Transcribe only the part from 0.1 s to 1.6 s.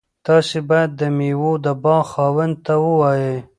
تاسي باید د میوو